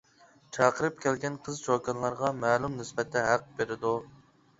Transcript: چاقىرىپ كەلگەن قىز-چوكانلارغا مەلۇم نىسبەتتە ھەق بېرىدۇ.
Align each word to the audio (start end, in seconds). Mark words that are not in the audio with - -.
چاقىرىپ 0.55 0.95
كەلگەن 1.03 1.35
قىز-چوكانلارغا 1.47 2.31
مەلۇم 2.45 2.79
نىسبەتتە 2.79 3.23
ھەق 3.27 3.45
بېرىدۇ. 3.61 3.93